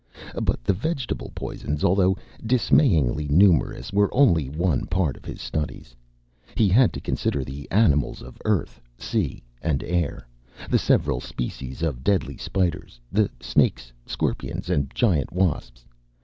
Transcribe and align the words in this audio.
But 0.41 0.63
the 0.63 0.73
vegetable 0.73 1.31
poisons, 1.35 1.83
although 1.83 2.17
dismayingly 2.43 3.27
numerous, 3.27 3.93
were 3.93 4.11
only 4.11 4.49
one 4.49 4.87
part 4.87 5.15
of 5.15 5.25
his 5.25 5.39
studies. 5.39 5.95
He 6.55 6.67
had 6.69 6.91
to 6.93 6.99
consider 6.99 7.43
the 7.43 7.69
animals 7.69 8.23
of 8.23 8.39
Earth, 8.43 8.81
sea, 8.97 9.43
and 9.61 9.83
air, 9.83 10.25
the 10.71 10.79
several 10.79 11.19
species 11.21 11.83
of 11.83 12.03
deadly 12.03 12.37
spiders, 12.37 12.99
the 13.11 13.29
snakes, 13.39 13.93
scorpions, 14.07 14.71
and 14.71 14.91
giant 14.95 15.31
wasps. 15.31 15.85